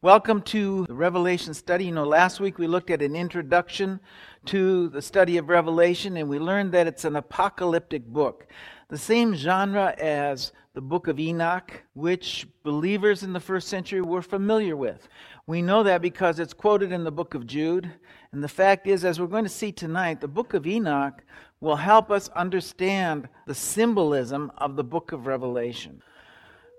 [0.00, 1.86] Welcome to the Revelation study.
[1.86, 3.98] You know, last week we looked at an introduction
[4.44, 8.46] to the study of Revelation and we learned that it's an apocalyptic book.
[8.90, 14.22] The same genre as the book of Enoch, which believers in the first century were
[14.22, 15.08] familiar with.
[15.48, 17.90] We know that because it's quoted in the book of Jude.
[18.30, 21.24] And the fact is, as we're going to see tonight, the book of Enoch
[21.58, 26.02] will help us understand the symbolism of the book of Revelation.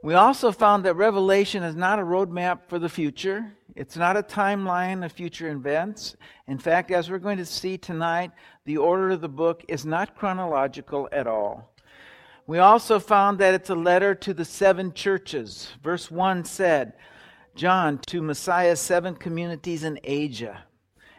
[0.01, 3.51] We also found that Revelation is not a roadmap for the future.
[3.75, 6.15] It's not a timeline of future events.
[6.47, 8.31] In fact, as we're going to see tonight,
[8.63, 11.73] the order of the book is not chronological at all.
[12.47, 15.73] We also found that it's a letter to the seven churches.
[15.83, 16.93] Verse 1 said,
[17.55, 20.63] John to Messiah's seven communities in Asia.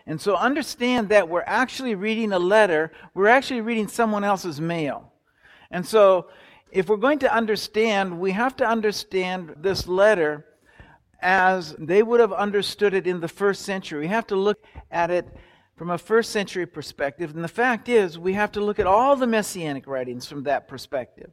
[0.07, 5.12] And so understand that we're actually reading a letter, we're actually reading someone else's mail.
[5.71, 6.29] And so
[6.73, 10.47] if we're going to understand, we have to understand this letter
[11.23, 14.01] as they would have understood it in the first century.
[14.01, 14.59] We have to look
[14.91, 15.27] at it
[15.77, 17.35] from a first century perspective.
[17.35, 20.68] And the fact is, we have to look at all the messianic writings from that
[20.68, 21.30] perspective.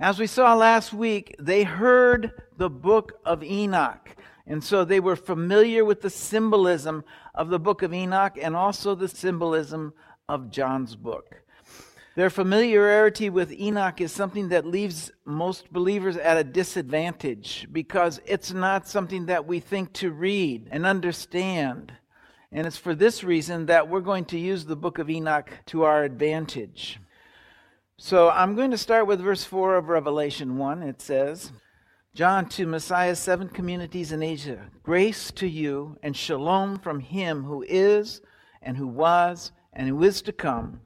[0.00, 4.16] As we saw last week, they heard the book of Enoch.
[4.46, 8.94] And so they were familiar with the symbolism of the book of Enoch and also
[8.94, 9.92] the symbolism
[10.28, 11.42] of John's book.
[12.14, 18.52] Their familiarity with Enoch is something that leaves most believers at a disadvantage because it's
[18.52, 21.90] not something that we think to read and understand.
[22.50, 25.84] And it's for this reason that we're going to use the book of Enoch to
[25.84, 27.00] our advantage.
[27.96, 30.82] So I'm going to start with verse 4 of Revelation 1.
[30.82, 31.50] It says,
[32.14, 37.64] John to Messiah's seven communities in Asia, grace to you and shalom from him who
[37.66, 38.20] is
[38.60, 40.82] and who was and who is to come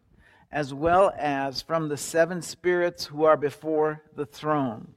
[0.57, 4.89] as well as from the seven spirits who are before the throne,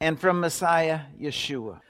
[0.00, 1.80] and from Messiah Yeshua,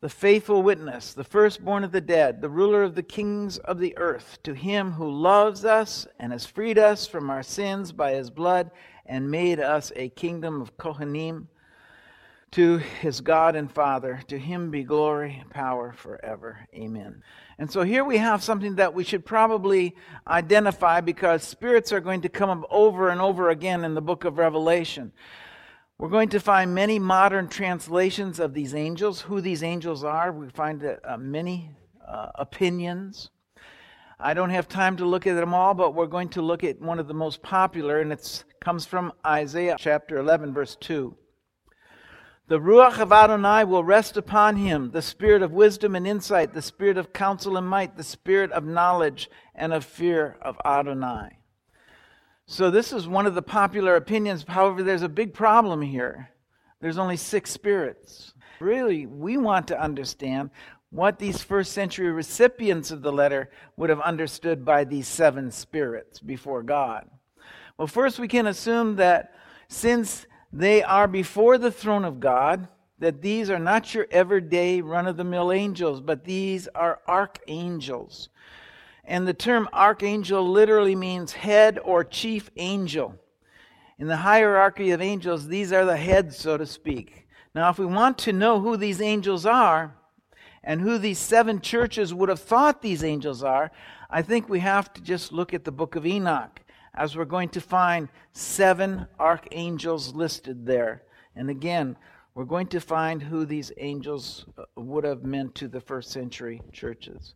[0.00, 3.94] the faithful witness, the firstborn of the dead, the ruler of the kings of the
[3.98, 8.30] earth, to him who loves us and has freed us from our sins by his
[8.30, 8.70] blood
[9.04, 11.46] and made us a kingdom of Kohanim
[12.52, 14.20] to his God and Father.
[14.28, 16.66] To him be glory and power forever.
[16.74, 17.22] Amen.
[17.58, 19.94] And so here we have something that we should probably
[20.26, 24.24] identify because spirits are going to come up over and over again in the book
[24.24, 25.12] of Revelation.
[25.98, 30.32] We're going to find many modern translations of these angels, who these angels are.
[30.32, 31.70] We find uh, many
[32.08, 33.30] uh, opinions.
[34.18, 36.80] I don't have time to look at them all, but we're going to look at
[36.80, 41.14] one of the most popular, and it comes from Isaiah chapter 11, verse 2.
[42.50, 46.60] The Ruach of Adonai will rest upon him, the spirit of wisdom and insight, the
[46.60, 51.38] spirit of counsel and might, the spirit of knowledge and of fear of Adonai.
[52.46, 54.44] So, this is one of the popular opinions.
[54.48, 56.30] However, there's a big problem here.
[56.80, 58.34] There's only six spirits.
[58.58, 60.50] Really, we want to understand
[60.90, 66.18] what these first century recipients of the letter would have understood by these seven spirits
[66.18, 67.08] before God.
[67.78, 69.34] Well, first, we can assume that
[69.68, 72.68] since they are before the throne of God,
[72.98, 78.28] that these are not your everyday run of the mill angels, but these are archangels.
[79.04, 83.14] And the term archangel literally means head or chief angel.
[83.98, 87.26] In the hierarchy of angels, these are the heads, so to speak.
[87.54, 89.94] Now, if we want to know who these angels are
[90.62, 93.70] and who these seven churches would have thought these angels are,
[94.08, 96.60] I think we have to just look at the book of Enoch
[96.94, 101.02] as we're going to find seven archangels listed there.
[101.36, 101.96] And again,
[102.34, 106.62] we're going to find who these angels uh, would have meant to the first century
[106.72, 107.34] churches.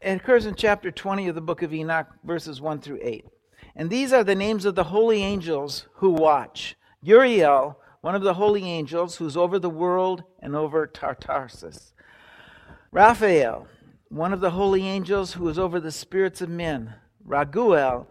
[0.00, 3.24] It occurs in chapter 20 of the book of Enoch, verses 1 through 8.
[3.76, 8.34] And these are the names of the holy angels who watch Uriel, one of the
[8.34, 11.92] holy angels who's over the world and over Tartarus.
[12.90, 13.66] Raphael,
[14.08, 16.94] one of the holy angels who is over the spirits of men.
[17.26, 18.08] Raguel,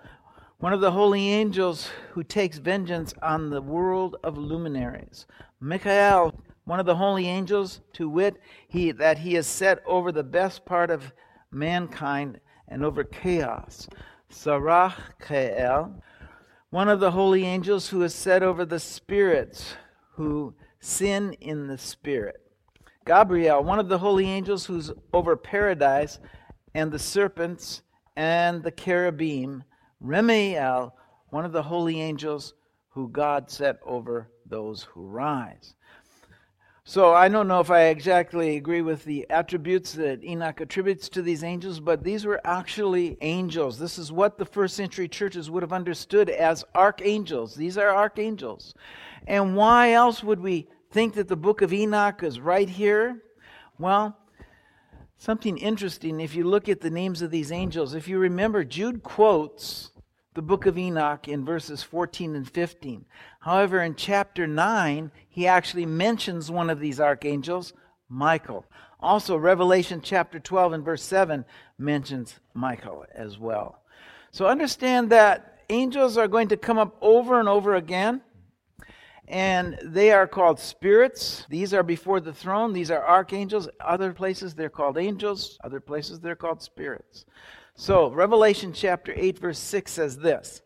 [0.62, 5.26] one of the holy angels who takes vengeance on the world of luminaries.
[5.60, 10.24] Michael, one of the holy angels, to wit, he, that he is set over the
[10.24, 11.14] best part of
[11.52, 13.90] mankind and over chaos.
[14.32, 16.00] Sarachael,
[16.70, 19.74] one of the holy angels who is set over the spirits
[20.14, 22.40] who sin in the spirit.
[23.08, 26.20] Gabriel, one of the holy angels who's over paradise
[26.76, 27.82] and the serpents
[28.16, 29.64] and the cherubim
[30.04, 30.92] Remiel,
[31.30, 32.54] one of the holy angels
[32.90, 35.76] who God set over those who rise.
[36.84, 41.22] So I don't know if I exactly agree with the attributes that Enoch attributes to
[41.22, 43.78] these angels, but these were actually angels.
[43.78, 47.56] This is what the first century churches would have understood as archangels.
[47.56, 48.74] These are archangels.
[49.28, 53.22] And why else would we think that the book of Enoch is right here?
[53.78, 54.18] Well,
[55.18, 57.94] something interesting if you look at the names of these angels.
[57.94, 59.91] If you remember, Jude quotes
[60.34, 63.06] the book of Enoch in verses 14 and 15.
[63.42, 67.74] However, in chapter 9, he actually mentions one of these archangels,
[68.08, 68.66] Michael.
[69.00, 71.44] Also, Revelation chapter 12 and verse 7
[71.78, 73.82] mentions Michael as well.
[74.32, 78.22] So understand that angels are going to come up over and over again,
[79.28, 81.46] and they are called spirits.
[81.50, 82.74] These are before the throne.
[82.74, 83.68] These are archangels.
[83.80, 87.26] Other places they're called angels, other places they're called spirits.
[87.82, 90.62] So, Revelation chapter 8, verse 6 says this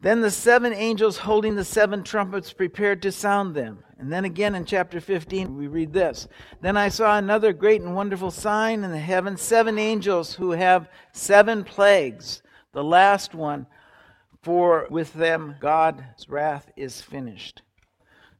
[0.00, 3.84] Then the seven angels holding the seven trumpets prepared to sound them.
[3.98, 6.26] And then again in chapter 15, we read this
[6.62, 10.88] Then I saw another great and wonderful sign in the heavens seven angels who have
[11.12, 12.40] seven plagues.
[12.72, 13.66] The last one,
[14.40, 17.60] for with them God's wrath is finished.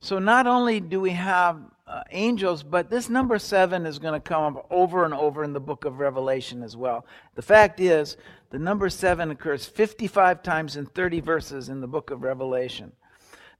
[0.01, 4.20] So not only do we have uh, angels, but this number seven is going to
[4.20, 7.06] come up over and over in the book of Revelation as well.
[7.35, 8.17] The fact is,
[8.50, 12.93] the number seven occurs 55 times in 30 verses in the book of Revelation.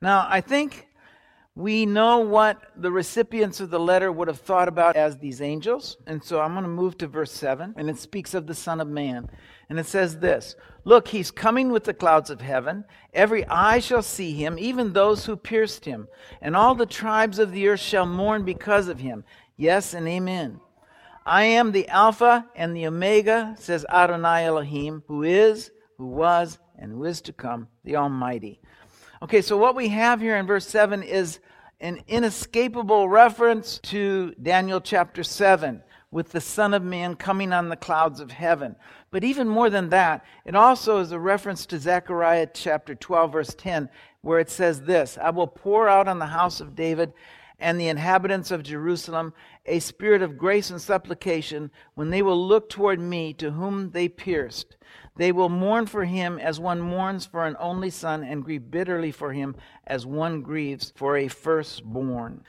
[0.03, 0.89] Now, I think
[1.55, 5.97] we know what the recipients of the letter would have thought about as these angels.
[6.07, 8.81] And so I'm going to move to verse 7, and it speaks of the Son
[8.81, 9.29] of Man.
[9.69, 12.85] And it says this Look, he's coming with the clouds of heaven.
[13.13, 16.09] Every eye shall see him, even those who pierced him.
[16.41, 19.25] And all the tribes of the earth shall mourn because of him.
[19.57, 20.61] Yes and amen.
[21.27, 26.93] I am the Alpha and the Omega, says Adonai Elohim, who is, who was, and
[26.93, 28.61] who is to come, the Almighty.
[29.21, 31.41] Okay, so what we have here in verse 7 is
[31.81, 37.77] an inescapable reference to Daniel chapter 7 with the Son of Man coming on the
[37.77, 38.77] clouds of heaven.
[39.11, 43.55] But even more than that, it also is a reference to Zechariah chapter 12, verse
[43.55, 43.91] 10,
[44.23, 47.13] where it says this I will pour out on the house of David
[47.59, 49.35] and the inhabitants of Jerusalem
[49.67, 54.09] a spirit of grace and supplication when they will look toward me to whom they
[54.09, 54.77] pierced.
[55.17, 59.11] They will mourn for him as one mourns for an only son and grieve bitterly
[59.11, 59.57] for him
[59.87, 62.45] as one grieves for a firstborn.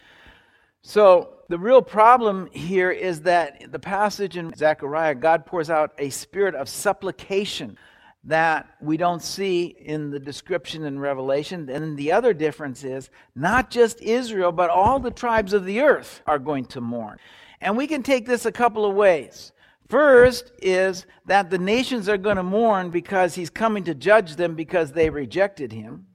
[0.81, 6.11] So, the real problem here is that the passage in Zechariah, God pours out a
[6.11, 7.75] spirit of supplication
[8.23, 11.69] that we don't see in the description in Revelation.
[11.69, 16.21] And the other difference is not just Israel, but all the tribes of the earth
[16.27, 17.17] are going to mourn.
[17.61, 19.51] And we can take this a couple of ways.
[19.87, 24.53] First is that the nations are going to mourn because he's coming to judge them
[24.53, 26.05] because they rejected him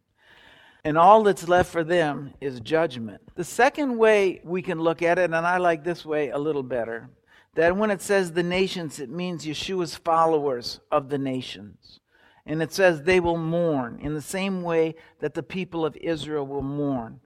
[0.84, 3.22] and all that's left for them is judgment.
[3.34, 6.62] The second way we can look at it, and I like this way a little
[6.62, 7.08] better,
[7.54, 12.00] that when it says the nations, it means Yeshua's followers of the nations.
[12.46, 16.46] And it says they will mourn in the same way that the people of Israel
[16.46, 17.20] will mourn.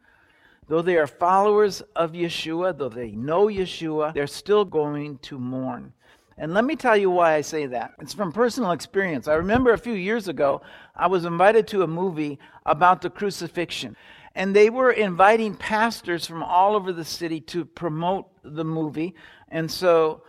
[0.68, 5.94] Though they are followers of Yeshua, though they know Yeshua, they're still going to mourn.
[6.40, 7.94] And let me tell you why I say that.
[8.00, 9.26] It's from personal experience.
[9.26, 10.62] I remember a few years ago,
[10.94, 13.96] I was invited to a movie about the crucifixion.
[14.36, 19.16] And they were inviting pastors from all over the city to promote the movie.
[19.48, 20.22] And so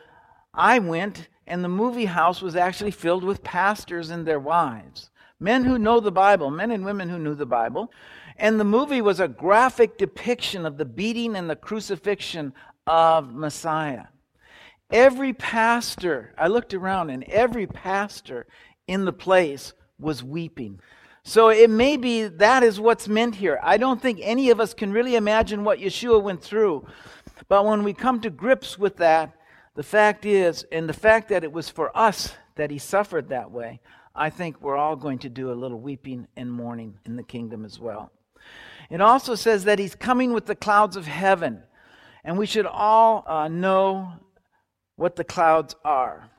[0.52, 5.12] I went, and the movie house was actually filled with pastors and their wives.
[5.40, 7.92] Men who know the Bible, men and women who knew the Bible.
[8.36, 12.54] And the movie was a graphic depiction of the beating and the crucifixion
[12.88, 14.06] of Messiah.
[14.92, 18.48] Every pastor, I looked around and every pastor
[18.88, 20.80] in the place was weeping.
[21.24, 23.60] So it may be that is what's meant here.
[23.62, 26.88] I don't think any of us can really imagine what Yeshua went through.
[27.48, 29.34] But when we come to grips with that,
[29.76, 33.52] the fact is, and the fact that it was for us that he suffered that
[33.52, 33.82] way,
[34.16, 37.64] I think we're all going to do a little weeping and mourning in the kingdom
[37.64, 38.12] as well.
[38.90, 41.62] It also says that he's coming with the clouds of heaven.
[42.24, 44.14] And we should all uh, know
[45.00, 46.30] what the clouds are.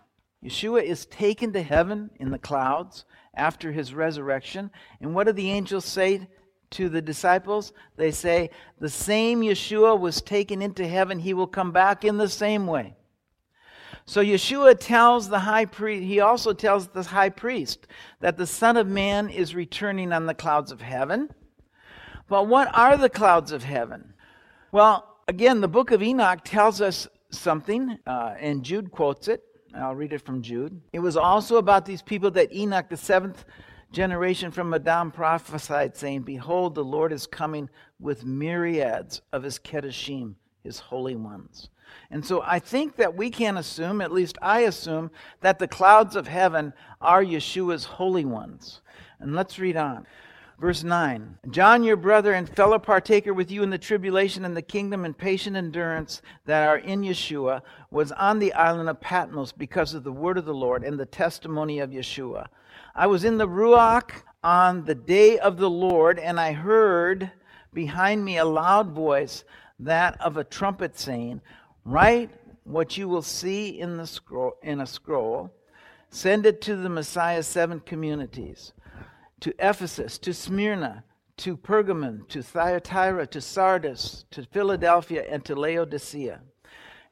[0.44, 4.70] Yeshua is taken to heaven in the clouds after his resurrection.
[5.00, 6.28] And what do the angels say
[6.72, 7.72] to the disciples?
[7.96, 12.28] They say, The same Yeshua was taken into heaven, he will come back in the
[12.28, 12.96] same way.
[14.04, 17.86] So Yeshua tells the high priest, he also tells the high priest
[18.20, 21.30] that the Son of Man is returning on the clouds of heaven.
[22.28, 24.12] But what are the clouds of heaven?
[24.70, 29.42] Well, again, the book of Enoch tells us something, uh, and Jude quotes it.
[29.75, 30.80] I'll read it from Jude.
[30.92, 33.44] It was also about these people that Enoch, the seventh
[33.92, 37.68] generation from Adam, prophesied, saying, Behold, the Lord is coming
[37.99, 40.34] with myriads of his Kedoshim,
[40.64, 41.68] his holy ones.
[42.10, 45.10] And so I think that we can assume, at least I assume,
[45.40, 48.80] that the clouds of heaven are Yeshua's holy ones.
[49.20, 50.06] And let's read on.
[50.60, 54.60] Verse 9 John, your brother and fellow partaker with you in the tribulation and the
[54.60, 59.94] kingdom and patient endurance that are in Yeshua, was on the island of Patmos because
[59.94, 62.48] of the word of the Lord and the testimony of Yeshua.
[62.94, 64.10] I was in the Ruach
[64.44, 67.32] on the day of the Lord, and I heard
[67.72, 69.44] behind me a loud voice,
[69.78, 71.40] that of a trumpet, saying,
[71.86, 72.28] Write
[72.64, 75.50] what you will see in, the scroll, in a scroll,
[76.10, 78.74] send it to the Messiah's seven communities
[79.40, 81.04] to Ephesus, to Smyrna,
[81.38, 86.40] to Pergamon, to Thyatira, to Sardis, to Philadelphia, and to Laodicea.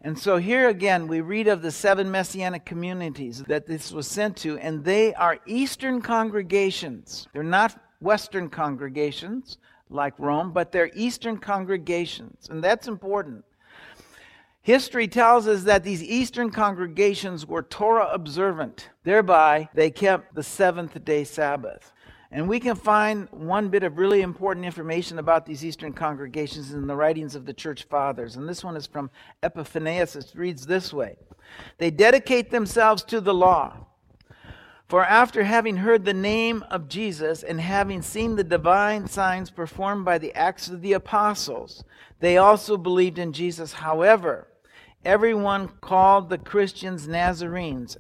[0.01, 4.37] And so here again, we read of the seven messianic communities that this was sent
[4.39, 7.27] to, and they are Eastern congregations.
[7.33, 9.59] They're not Western congregations
[9.91, 13.45] like Rome, but they're Eastern congregations, and that's important.
[14.61, 18.91] History tells us that these Eastern congregations were Torah observant.
[19.03, 21.93] Thereby, they kept the seventh day Sabbath.
[22.31, 26.87] And we can find one bit of really important information about these Eastern congregations in
[26.87, 28.37] the writings of the church fathers.
[28.37, 29.11] And this one is from
[29.43, 30.15] Epiphanius.
[30.15, 31.17] It reads this way
[31.79, 33.87] They dedicate themselves to the law.
[34.89, 40.07] For after having heard the name of Jesus and having seen the divine signs performed
[40.07, 41.85] by the acts of the apostles,
[42.21, 43.75] they also believed in Jesus.
[43.75, 44.49] However,
[45.05, 47.99] everyone called the Christians Nazarenes,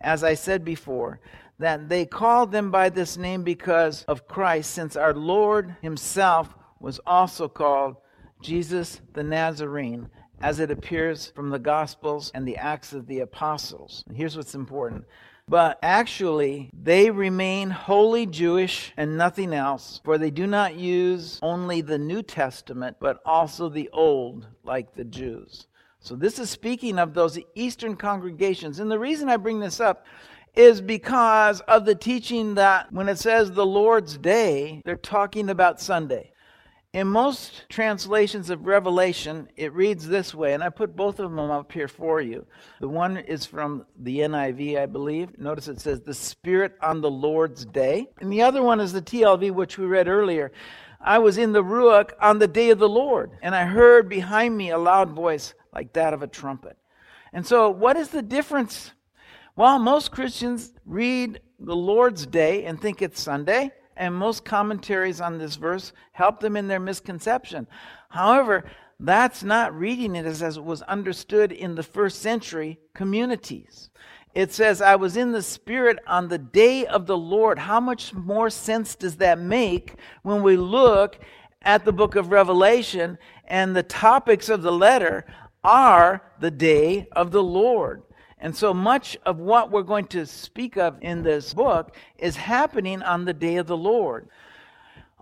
[0.00, 1.20] as I said before
[1.58, 7.00] that they called them by this name because of Christ, since our Lord himself was
[7.06, 7.96] also called
[8.42, 10.10] Jesus the Nazarene,
[10.40, 14.04] as it appears from the Gospels and the Acts of the Apostles.
[14.06, 15.04] And here's what's important.
[15.48, 21.80] But actually, they remain wholly Jewish and nothing else, for they do not use only
[21.80, 25.68] the New Testament, but also the Old, like the Jews.
[26.00, 28.80] So, this is speaking of those Eastern congregations.
[28.80, 30.04] And the reason I bring this up
[30.56, 35.80] is because of the teaching that when it says the Lord's Day, they're talking about
[35.80, 36.32] Sunday.
[36.94, 41.38] In most translations of Revelation, it reads this way, and I put both of them
[41.50, 42.46] up here for you.
[42.80, 45.38] The one is from the NIV, I believe.
[45.38, 48.08] Notice it says, the Spirit on the Lord's Day.
[48.18, 50.52] And the other one is the TLV, which we read earlier.
[50.98, 54.56] I was in the Ruach on the day of the Lord, and I heard behind
[54.56, 56.78] me a loud voice like that of a trumpet.
[57.34, 58.92] And so, what is the difference
[59.56, 65.38] well, most Christians read the Lord's Day and think it's Sunday, and most commentaries on
[65.38, 67.66] this verse help them in their misconception.
[68.10, 68.64] However,
[69.00, 73.90] that's not reading it as, as it was understood in the first century communities.
[74.34, 77.58] It says, I was in the Spirit on the day of the Lord.
[77.58, 81.18] How much more sense does that make when we look
[81.62, 85.24] at the book of Revelation and the topics of the letter
[85.64, 88.02] are the day of the Lord?
[88.38, 93.02] And so much of what we're going to speak of in this book is happening
[93.02, 94.28] on the day of the Lord.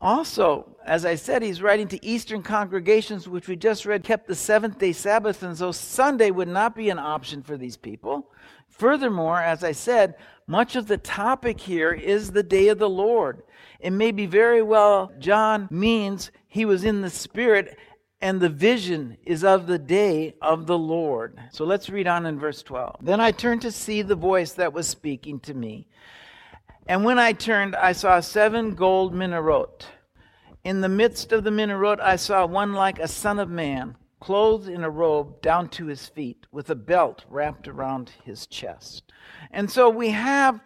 [0.01, 4.35] Also, as I said, he's writing to Eastern congregations, which we just read kept the
[4.35, 8.31] seventh day Sabbath, and so Sunday would not be an option for these people.
[8.69, 10.17] Furthermore, as I said,
[10.47, 13.45] much of the topic here is the day of the Lord.
[13.79, 17.79] It may be very well John means he was in the Spirit
[18.25, 21.39] and the vision is of the day of the Lord.
[21.53, 22.97] So let's read on in verse 12.
[23.03, 25.89] Then I turned to see the voice that was speaking to me.
[26.87, 29.85] And when I turned, I saw seven gold menorot.
[30.65, 34.71] In the midst of the menorot, I saw one like a son of man, clothed
[34.71, 39.13] in a robe down to his feet, with a belt wrapped around his chest.
[39.51, 40.61] And so we have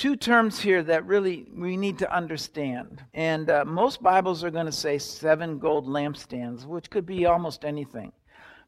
[0.00, 3.04] two terms here that really we need to understand.
[3.12, 7.66] And uh, most Bibles are going to say seven gold lampstands, which could be almost
[7.66, 8.10] anything.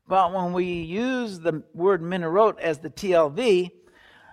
[0.06, 3.70] But when we use the word menorot as the TLV,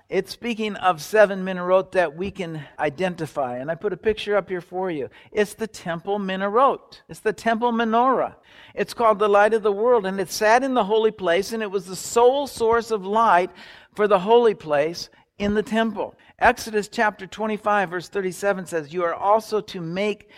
[0.10, 3.60] it's speaking of seven menorot that we can identify.
[3.60, 5.10] And I put a picture up here for you.
[5.32, 7.03] It's the temple minaret.
[7.08, 8.36] It's the temple menorah.
[8.75, 10.06] It's called the light of the world.
[10.06, 13.51] And it sat in the holy place, and it was the sole source of light
[13.96, 16.13] for the holy place in the temple.
[16.41, 20.29] Exodus chapter 25, verse 37 says, You are also to make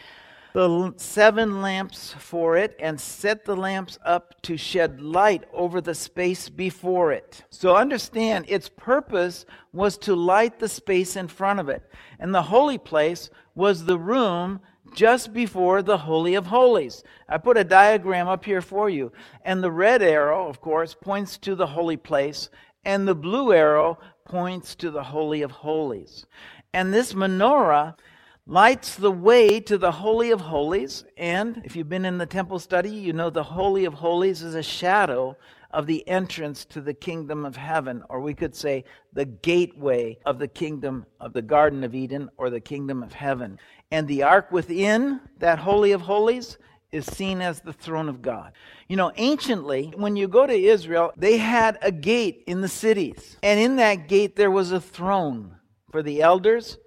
[0.54, 5.94] the seven lamps for it and set the lamps up to shed light over the
[5.94, 7.44] space before it.
[7.50, 11.90] So understand its purpose was to light the space in front of it.
[12.20, 14.60] And the holy place was the room
[14.94, 17.04] just before the Holy of Holies.
[17.30, 19.12] I put a diagram up here for you.
[19.46, 22.50] And the red arrow, of course, points to the holy place,
[22.84, 24.00] and the blue arrow
[24.32, 26.26] points to the Holy of Holies.
[26.74, 27.98] And this menorah
[28.48, 31.04] lights the way to the Holy of Holies.
[31.18, 34.56] And if you've been in the temple study, you know the Holy of Holies is
[34.56, 35.36] a shadow
[35.72, 40.40] of the entrance to the kingdom of heaven, or we could say the gateway of
[40.40, 43.60] the kingdom of the Garden of Eden or the kingdom of heaven.
[43.92, 46.58] And the ark within that Holy of Holies
[46.92, 48.52] is seen as the throne of God.
[48.88, 53.38] You know, anciently, when you go to Israel, they had a gate in the cities.
[53.42, 55.56] And in that gate, there was a throne
[55.92, 56.78] for the elders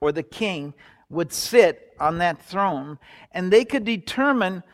[0.00, 0.74] or the king
[1.08, 2.98] would sit on that throne.
[3.30, 4.64] And they could determine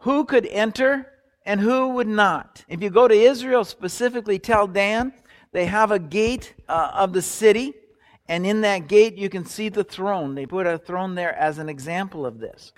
[0.00, 1.10] who could enter
[1.44, 2.64] and who would not.
[2.68, 5.12] If you go to Israel, specifically Tel Dan,
[5.52, 7.74] they have a gate uh, of the city.
[8.28, 10.34] And in that gate, you can see the throne.
[10.34, 12.72] They put a throne there as an example of this.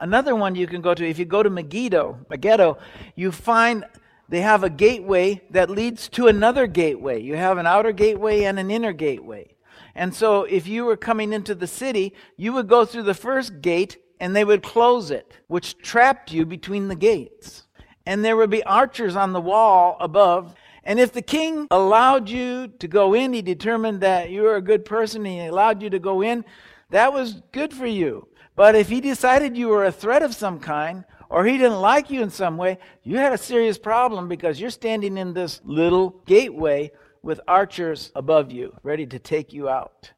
[0.00, 2.78] Another one you can go to, if you go to Megiddo, Megiddo,
[3.14, 3.84] you find
[4.28, 7.20] they have a gateway that leads to another gateway.
[7.20, 9.54] You have an outer gateway and an inner gateway.
[9.94, 13.60] And so if you were coming into the city, you would go through the first
[13.60, 17.64] gate and they would close it, which trapped you between the gates.
[18.06, 20.54] And there would be archers on the wall above.
[20.82, 24.62] And if the king allowed you to go in, he determined that you were a
[24.62, 26.44] good person, he allowed you to go in,
[26.90, 28.28] that was good for you.
[28.56, 32.10] But if he decided you were a threat of some kind, or he didn't like
[32.10, 36.10] you in some way, you had a serious problem because you're standing in this little
[36.26, 36.92] gateway
[37.22, 40.12] with archers above you, ready to take you out.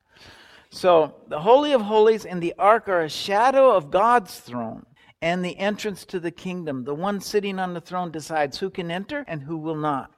[0.68, 4.84] So, the Holy of Holies and the Ark are a shadow of God's throne
[5.22, 6.84] and the entrance to the kingdom.
[6.84, 10.15] The one sitting on the throne decides who can enter and who will not.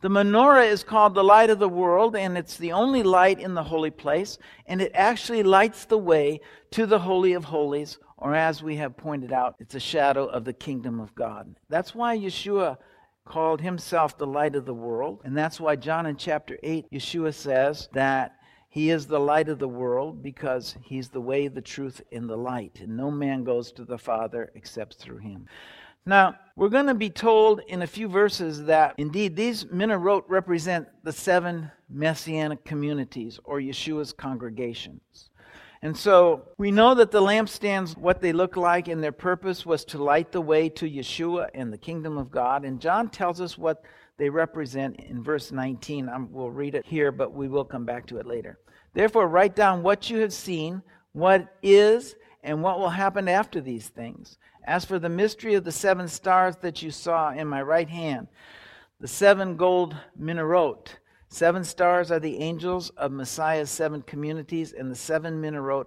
[0.00, 3.54] The menorah is called the light of the world, and it's the only light in
[3.54, 6.40] the holy place, and it actually lights the way
[6.70, 10.44] to the Holy of Holies, or as we have pointed out, it's a shadow of
[10.44, 11.52] the kingdom of God.
[11.68, 12.78] That's why Yeshua
[13.24, 17.34] called himself the light of the world, and that's why John in chapter 8, Yeshua
[17.34, 18.36] says that
[18.68, 22.36] he is the light of the world because he's the way, the truth, and the
[22.36, 25.48] light, and no man goes to the Father except through him.
[26.08, 30.88] Now, we're going to be told in a few verses that indeed these menorot represent
[31.04, 35.28] the seven messianic communities or Yeshua's congregations.
[35.82, 39.84] And so we know that the lampstands, what they look like, and their purpose was
[39.84, 42.64] to light the way to Yeshua and the kingdom of God.
[42.64, 43.84] And John tells us what
[44.16, 46.08] they represent in verse 19.
[46.08, 48.58] I'm, we'll read it here, but we will come back to it later.
[48.94, 50.80] Therefore, write down what you have seen,
[51.12, 54.38] what is, and what will happen after these things.
[54.68, 58.28] As for the mystery of the seven stars that you saw in my right hand,
[59.00, 60.88] the seven gold menorot,
[61.30, 65.86] seven stars are the angels of Messiah's seven communities, and the seven menorot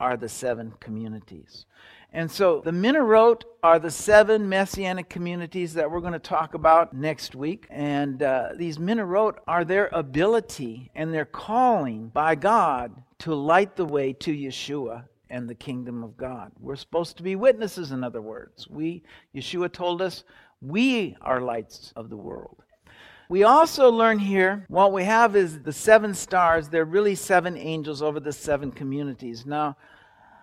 [0.00, 1.66] are the seven communities.
[2.10, 6.94] And so the menorot are the seven messianic communities that we're going to talk about
[6.94, 7.66] next week.
[7.68, 13.84] And uh, these menorot are their ability and their calling by God to light the
[13.84, 16.52] way to Yeshua and the kingdom of God.
[16.60, 18.68] We're supposed to be witnesses, in other words.
[18.68, 19.02] We,
[19.34, 20.24] Yeshua told us,
[20.60, 22.62] we are lights of the world.
[23.30, 26.68] We also learn here what we have is the seven stars.
[26.68, 29.46] They're really seven angels over the seven communities.
[29.46, 29.76] Now,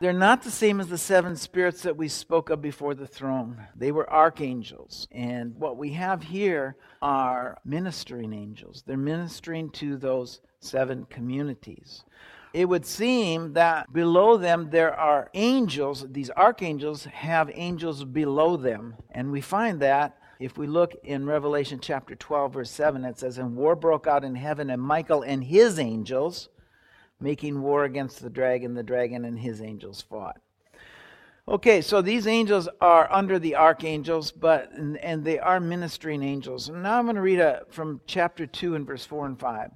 [0.02, 3.62] they're not the same as the seven spirits that we spoke of before the throne.
[3.76, 5.08] They were archangels.
[5.12, 8.84] And what we have here are ministering angels.
[8.88, 12.06] They're ministering to those seven communities
[12.54, 16.06] it would seem that below them there are angels.
[16.10, 18.96] These archangels have angels below them.
[19.12, 23.38] And we find that if we look in Revelation chapter 12, verse 7, it says,
[23.38, 26.50] And war broke out in heaven, and Michael and his angels,
[27.20, 30.40] making war against the dragon, the dragon and his angels fought.
[31.48, 36.70] Okay, so these angels are under the archangels, but and, and they are ministering angels.
[36.70, 39.72] And now I'm going to read a, from chapter 2 and verse 4 and 5.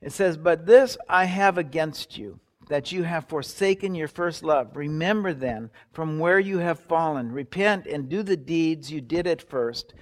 [0.00, 4.76] It says, But this I have against you, that you have forsaken your first love.
[4.76, 7.32] Remember then from where you have fallen.
[7.32, 9.94] Repent and do the deeds you did at first.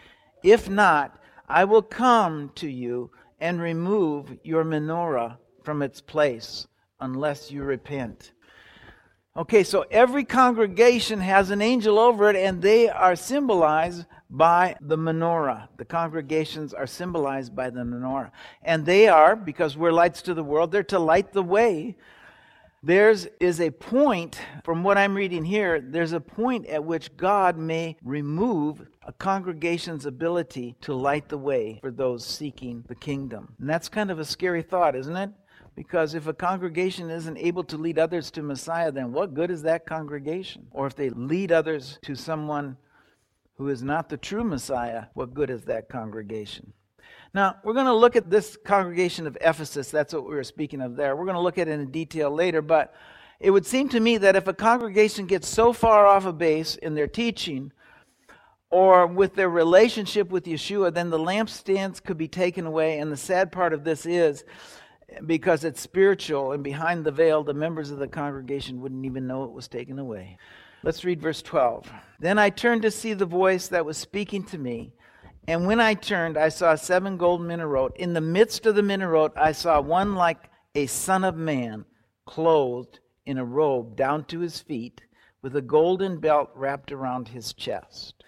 [0.43, 6.67] If not, I will come to you and remove your menorah from its place,
[7.01, 8.33] unless you repent.
[9.37, 14.97] Okay, so every congregation has an angel over it, and they are symbolized by the
[14.97, 15.69] menorah.
[15.77, 18.31] The congregations are symbolized by the menorah.
[18.63, 21.97] And they are, because we're lights to the world, they're to light the way.
[22.83, 27.59] There's is a point, from what I'm reading here, there's a point at which God
[27.59, 33.55] may remove a congregation's ability to light the way for those seeking the kingdom.
[33.59, 35.31] And that's kind of a scary thought, isn't it?
[35.75, 39.63] Because if a congregation isn't able to lead others to Messiah, then what good is
[39.63, 40.67] that congregation?
[40.71, 42.77] Or if they lead others to someone
[43.59, 46.73] who is not the true Messiah, what good is that congregation?
[47.35, 49.91] Now, we're going to look at this congregation of Ephesus.
[49.91, 51.15] That's what we were speaking of there.
[51.15, 52.95] We're going to look at it in detail later, but
[53.41, 56.77] it would seem to me that if a congregation gets so far off a base
[56.77, 57.73] in their teaching,
[58.71, 62.99] or with their relationship with Yeshua, then the lampstands could be taken away.
[62.99, 64.45] And the sad part of this is
[65.25, 69.45] because it's spiritual and behind the veil, the members of the congregation wouldn't even know
[69.45, 70.37] it was taken away.
[70.83, 71.91] Let's read verse 12.
[72.21, 74.93] Then I turned to see the voice that was speaking to me.
[75.49, 77.97] And when I turned, I saw seven gold menorot.
[77.97, 81.85] In the midst of the menorot, I saw one like a son of man,
[82.27, 85.01] clothed in a robe down to his feet,
[85.43, 88.23] with a golden belt wrapped around his chest.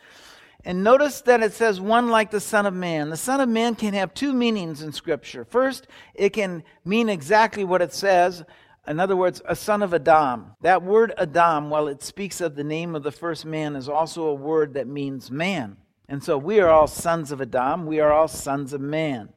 [0.64, 3.10] And notice that it says one like the Son of Man.
[3.10, 5.44] The Son of Man can have two meanings in Scripture.
[5.44, 8.44] First, it can mean exactly what it says.
[8.90, 10.57] In other words, a son of Adam.
[10.62, 14.24] That word Adam, while it speaks of the name of the first man, is also
[14.24, 15.76] a word that means man.
[16.09, 17.87] And so we are all sons of Adam.
[17.87, 19.29] We are all sons of man.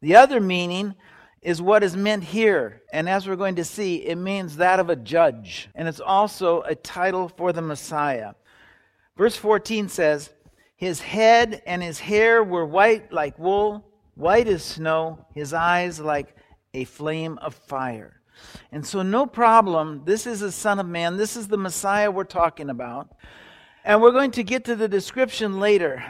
[0.00, 0.94] The other meaning
[1.42, 2.82] is what is meant here.
[2.92, 5.68] And as we're going to see, it means that of a judge.
[5.74, 8.34] And it's also a title for the Messiah.
[9.16, 10.30] Verse 14 says,
[10.76, 16.36] his head and his hair were white like wool, white as snow, his eyes like
[16.74, 18.19] a flame of fire.
[18.72, 20.02] And so, no problem.
[20.04, 21.16] This is the Son of Man.
[21.16, 23.14] This is the Messiah we're talking about.
[23.84, 26.02] And we're going to get to the description later.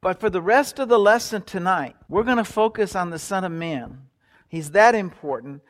[0.00, 3.44] But for the rest of the lesson tonight, we're going to focus on the Son
[3.44, 4.02] of Man.
[4.48, 5.62] He's that important.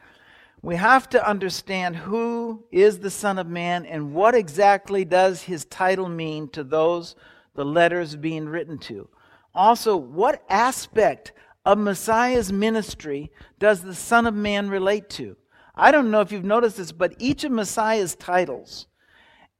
[0.62, 5.64] We have to understand who is the Son of Man and what exactly does his
[5.64, 7.14] title mean to those
[7.54, 9.08] the letters being written to.
[9.54, 11.32] Also, what aspect
[11.64, 15.36] of Messiah's ministry does the Son of Man relate to?
[15.76, 18.86] I don't know if you've noticed this, but each of Messiah's titles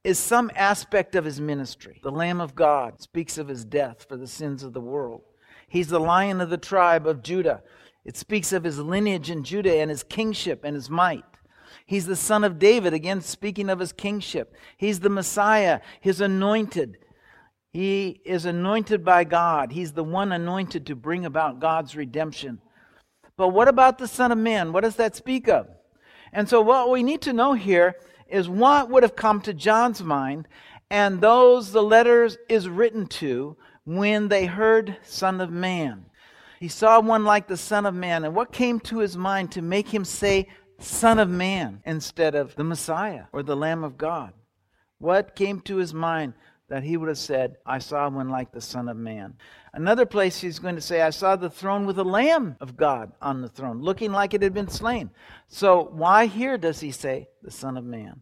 [0.03, 1.99] is some aspect of his ministry.
[2.01, 5.21] The Lamb of God speaks of his death for the sins of the world.
[5.67, 7.61] He's the lion of the tribe of Judah.
[8.05, 11.25] It speaks of his lineage in Judah and his kingship and his might.
[11.85, 14.55] He's the son of David, again speaking of his kingship.
[14.77, 16.97] He's the Messiah, his anointed.
[17.71, 19.71] He is anointed by God.
[19.71, 22.59] He's the one anointed to bring about God's redemption.
[23.35, 24.73] But what about the Son of Man?
[24.73, 25.67] What does that speak of?
[26.33, 27.95] And so, what we need to know here
[28.27, 30.47] is what would have come to John's mind
[30.89, 36.05] and those the letters is written to when they heard Son of Man.
[36.59, 39.61] He saw one like the Son of Man, and what came to his mind to
[39.61, 40.47] make him say
[40.79, 44.33] Son of Man instead of the Messiah or the Lamb of God?
[44.97, 46.33] What came to his mind
[46.69, 49.35] that he would have said, I saw one like the Son of Man.
[49.73, 53.11] Another place he's going to say, I saw the throne with the Lamb of God
[53.21, 55.09] on the throne, looking like it had been slain.
[55.47, 58.21] So why here does he say the Son of Man?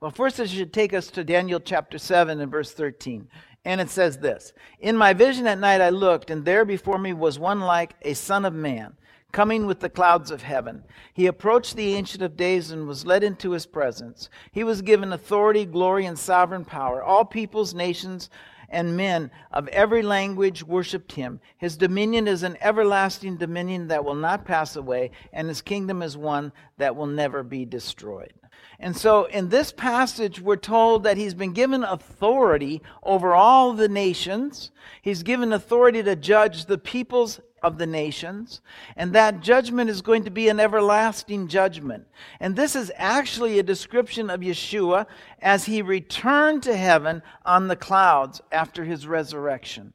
[0.00, 3.28] Well, first it should take us to Daniel chapter 7 and verse 13.
[3.64, 7.12] And it says this In my vision at night I looked, and there before me
[7.12, 8.96] was one like a Son of Man
[9.32, 10.84] coming with the clouds of heaven.
[11.12, 14.28] He approached the Ancient of Days and was led into his presence.
[14.52, 17.02] He was given authority, glory, and sovereign power.
[17.02, 18.30] All peoples, nations,
[18.68, 21.40] and men of every language worshiped him.
[21.58, 26.16] His dominion is an everlasting dominion that will not pass away, and his kingdom is
[26.16, 28.32] one that will never be destroyed.
[28.78, 33.88] And so in this passage, we're told that he's been given authority over all the
[33.88, 34.70] nations.
[35.02, 38.60] He's given authority to judge the peoples of the nations,
[38.96, 42.06] and that judgment is going to be an everlasting judgment.
[42.40, 45.06] And this is actually a description of Yeshua
[45.40, 49.92] as he returned to heaven on the clouds after his resurrection.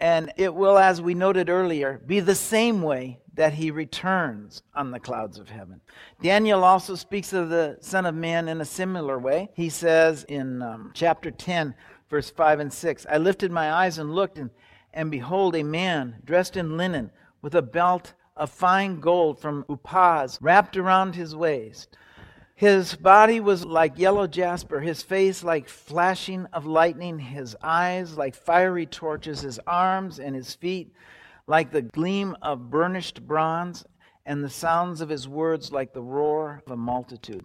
[0.00, 4.90] And it will, as we noted earlier, be the same way that he returns on
[4.90, 5.80] the clouds of heaven.
[6.20, 9.48] Daniel also speaks of the Son of Man in a similar way.
[9.54, 11.74] He says in um, chapter 10,
[12.10, 14.50] verse 5 and 6 I lifted my eyes and looked, and
[14.98, 20.38] and behold, a man dressed in linen, with a belt of fine gold from Uphaz
[20.40, 21.96] wrapped around his waist.
[22.56, 28.34] His body was like yellow jasper, his face like flashing of lightning, his eyes like
[28.34, 30.92] fiery torches, his arms and his feet
[31.46, 33.84] like the gleam of burnished bronze,
[34.26, 37.44] and the sounds of his words like the roar of a multitude.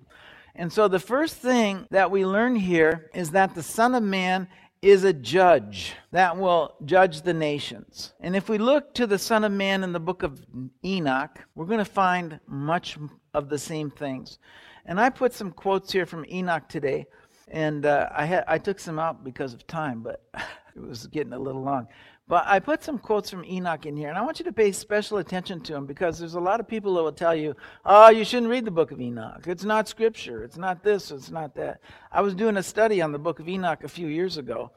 [0.55, 4.47] And so the first thing that we learn here is that the Son of Man
[4.83, 8.11] is a judge that will judge the nations.
[8.19, 10.45] And if we look to the Son of Man in the book of
[10.83, 12.97] Enoch, we're going to find much
[13.33, 14.39] of the same things.
[14.85, 17.05] And I put some quotes here from Enoch today,
[17.47, 20.21] and uh, I, had, I took some out because of time, but
[20.75, 21.87] it was getting a little long.
[22.27, 24.71] But I put some quotes from Enoch in here, and I want you to pay
[24.71, 27.53] special attention to them because there's a lot of people that will tell you,
[27.85, 29.45] oh, you shouldn't read the book of Enoch.
[29.45, 30.43] It's not scripture.
[30.43, 31.11] It's not this.
[31.11, 31.81] It's not that.
[32.11, 34.71] I was doing a study on the book of Enoch a few years ago,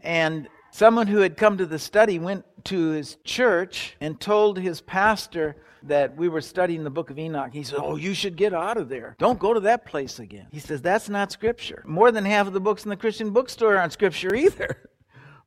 [0.00, 4.80] and someone who had come to the study went to his church and told his
[4.80, 7.52] pastor that we were studying the book of Enoch.
[7.52, 9.16] He said, Oh, you should get out of there.
[9.18, 10.46] Don't go to that place again.
[10.50, 11.82] He says, That's not scripture.
[11.86, 14.89] More than half of the books in the Christian bookstore aren't scripture either.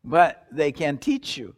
[0.03, 1.55] but they can teach you.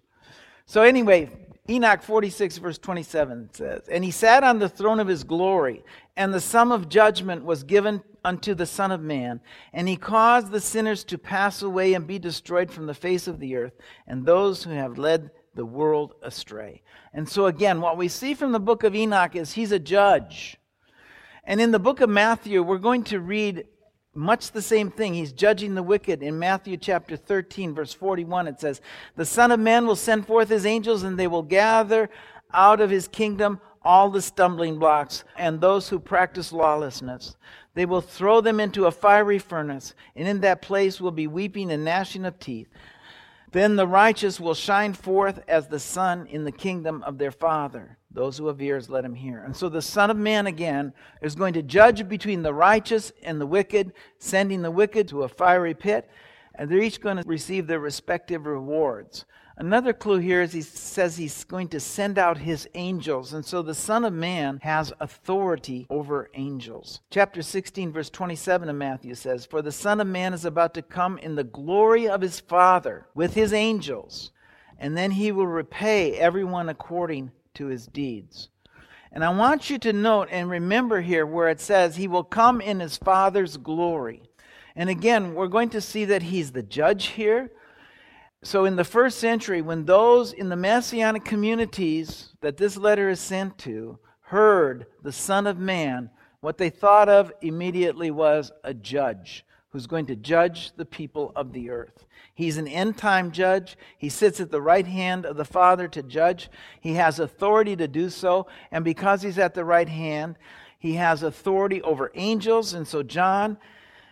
[0.66, 1.30] So, anyway,
[1.70, 5.84] Enoch 46, verse 27 says, And he sat on the throne of his glory,
[6.16, 9.42] and the sum of judgment was given unto the Son of Man,
[9.74, 13.40] and he caused the sinners to pass away and be destroyed from the face of
[13.40, 13.74] the earth,
[14.08, 16.82] and those who have led the world astray.
[17.14, 20.58] And so, again, what we see from the book of Enoch is he's a judge.
[21.44, 23.66] And in the book of Matthew, we're going to read
[24.16, 25.14] much the same thing.
[25.14, 26.24] He's judging the wicked.
[26.24, 28.82] In Matthew chapter 13, verse 41, it says,
[29.16, 32.10] The Son of Man will send forth his angels, and they will gather
[32.54, 37.36] out of his kingdom all the stumbling blocks and those who practice lawlessness.
[37.76, 41.72] They will throw them into a fiery furnace, and in that place will be weeping
[41.72, 42.70] and gnashing of teeth.
[43.52, 47.98] Then the righteous will shine forth as the sun in the kingdom of their Father.
[48.16, 49.44] Those who have ears, let him hear.
[49.44, 53.42] And so the Son of Man again is going to judge between the righteous and
[53.42, 56.10] the wicked, sending the wicked to a fiery pit,
[56.56, 59.26] and they're each going to receive their respective rewards.
[59.58, 63.34] Another clue here is he says he's going to send out his angels.
[63.34, 67.02] And so the Son of Man has authority over angels.
[67.10, 70.82] Chapter 16, verse 27 of Matthew says, For the Son of Man is about to
[70.82, 74.32] come in the glory of his Father with his angels,
[74.78, 78.50] and then he will repay everyone according to his deeds.
[79.12, 82.60] And I want you to note and remember here where it says he will come
[82.60, 84.22] in his Father's glory.
[84.76, 87.52] And again, we're going to see that he's the judge here.
[88.44, 93.20] So, in the first century, when those in the messianic communities that this letter is
[93.20, 96.10] sent to heard the Son of Man,
[96.42, 101.54] what they thought of immediately was a judge who's going to judge the people of
[101.54, 102.05] the earth.
[102.36, 103.78] He's an end time judge.
[103.98, 106.50] He sits at the right hand of the Father to judge.
[106.80, 108.46] He has authority to do so.
[108.72, 110.38] And because he's at the right hand,
[110.78, 112.74] he has authority over angels.
[112.74, 113.58] And so, John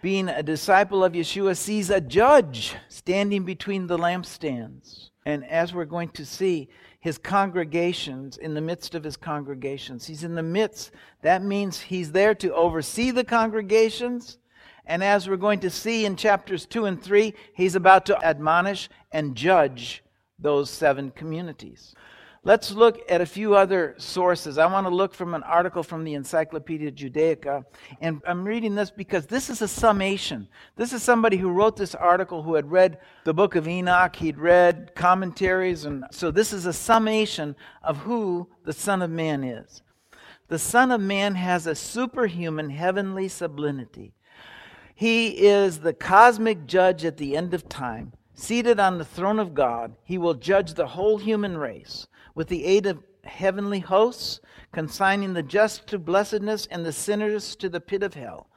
[0.04, 5.12] being a disciple of Yeshua, sees a judge standing between the lampstands.
[5.26, 6.68] And as we're going to see,
[7.00, 10.92] his congregations, in the midst of his congregations, he's in the midst.
[11.22, 14.40] That means he's there to oversee the congregations.
[14.86, 18.90] And as we're going to see in chapters 2 and 3, he's about to admonish
[19.12, 20.04] and judge
[20.40, 21.96] those seven communities.
[22.46, 24.58] Let's look at a few other sources.
[24.58, 27.64] I want to look from an article from the Encyclopedia Judaica.
[28.02, 30.50] And I'm reading this because this is a summation.
[30.76, 34.38] This is somebody who wrote this article who had read the book of Enoch, he'd
[34.38, 35.86] read commentaries.
[35.86, 39.82] And so this is a summation of who the Son of Man is.
[40.50, 44.16] The Son of Man has a superhuman heavenly sublimity.
[44.96, 48.14] He is the cosmic judge at the end of time.
[48.36, 52.66] Seated on the throne of God, he will judge the whole human race with the
[52.66, 54.40] aid of heavenly hosts,
[54.72, 58.48] consigning the just to blessedness and the sinners to the pit of hell.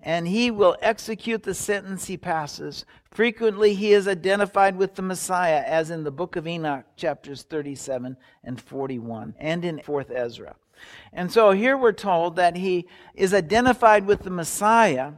[0.00, 2.84] And he will execute the sentence he passes.
[3.10, 8.16] Frequently, he is identified with the Messiah, as in the book of Enoch, chapters 37
[8.44, 10.54] and 41, and in 4th Ezra.
[11.12, 15.12] And so here we're told that he is identified with the Messiah,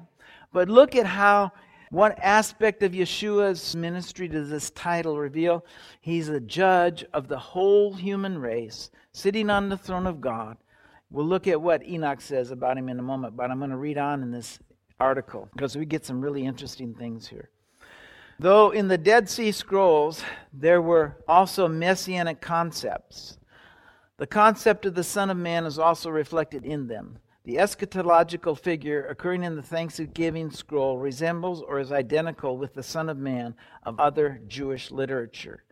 [0.52, 1.52] but look at how
[1.90, 5.64] what aspect of Yeshua's ministry does this title reveal?
[6.00, 10.58] He's a judge of the whole human race, sitting on the throne of God.
[11.10, 13.76] We'll look at what Enoch says about him in a moment, but I'm going to
[13.76, 14.58] read on in this
[15.00, 17.48] article because we get some really interesting things here.
[18.38, 23.38] Though in the Dead Sea Scrolls there were also messianic concepts,
[24.18, 27.18] the concept of the Son of Man is also reflected in them.
[27.48, 33.08] The eschatological figure occurring in the Thanksgiving scroll resembles or is identical with the Son
[33.08, 35.64] of Man of other Jewish literature.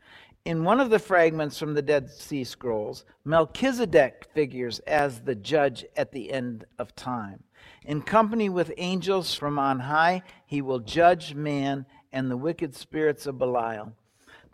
[0.46, 5.84] In one of the fragments from the Dead Sea Scrolls, Melchizedek figures as the judge
[5.98, 7.42] at the end of time.
[7.84, 13.26] In company with angels from on high, he will judge man and the wicked spirits
[13.26, 13.92] of Belial.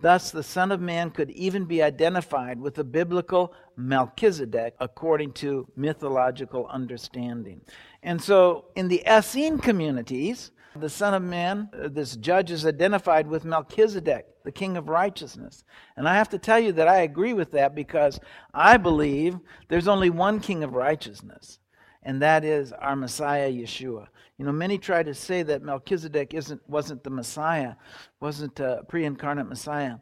[0.03, 5.69] Thus, the Son of Man could even be identified with the biblical Melchizedek according to
[5.77, 7.61] mythological understanding.
[8.03, 13.29] And so, in the Essene communities, the Son of Man, uh, this judge, is identified
[13.29, 15.63] with Melchizedek, the King of Righteousness.
[15.97, 18.19] And I have to tell you that I agree with that because
[18.53, 19.39] I believe
[19.69, 21.61] there's only one King of Righteousness,
[22.03, 24.09] and that is our Messiah, Yeshua.
[24.37, 27.75] You know, many try to say that Melchizedek isn't, wasn't the Messiah,
[28.21, 29.99] wasn't a pre incarnate Messiah.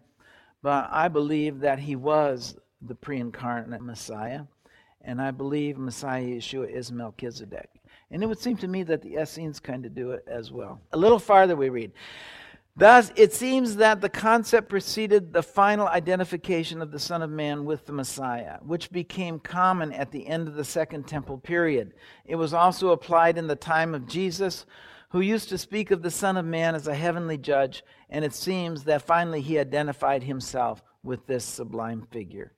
[0.62, 4.42] But I believe that he was the pre incarnate Messiah.
[5.02, 7.70] And I believe Messiah Yeshua is Melchizedek.
[8.10, 10.80] And it would seem to me that the Essenes kind of do it as well.
[10.92, 11.92] A little farther we read.
[12.76, 17.64] Thus, it seems that the concept preceded the final identification of the Son of Man
[17.64, 21.92] with the Messiah, which became common at the end of the Second Temple period.
[22.24, 24.66] It was also applied in the time of Jesus,
[25.10, 28.32] who used to speak of the Son of Man as a heavenly judge, and it
[28.32, 32.52] seems that finally he identified himself with this sublime figure.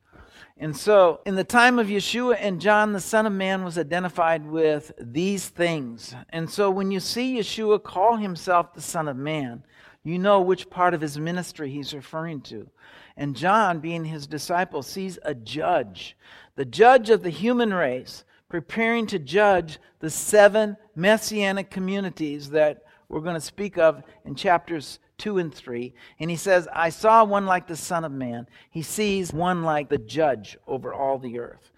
[0.58, 4.46] And so, in the time of Yeshua and John, the Son of Man was identified
[4.46, 6.14] with these things.
[6.30, 9.64] And so, when you see Yeshua call himself the Son of Man,
[10.02, 12.68] you know which part of his ministry he's referring to.
[13.16, 16.16] And John, being his disciple, sees a judge,
[16.56, 23.20] the judge of the human race, preparing to judge the seven messianic communities that we're
[23.20, 25.94] going to speak of in chapters 2 and 3.
[26.18, 28.46] And he says, I saw one like the Son of Man.
[28.70, 31.70] He sees one like the judge over all the earth.